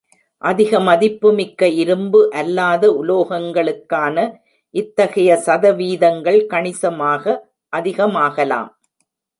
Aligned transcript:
அதிக 0.41 0.79
மதிப்புமிக்க 0.79 1.67
இரும்பு 1.81 2.21
அல்லாத 2.31 2.83
உலோகங்களுக்கான 3.01 4.25
இத்தகைய 4.75 5.29
சதவீதங்கள் 5.47 6.41
கணிசமாக 6.45 7.23
அதிகமாகலாம். 7.73 8.71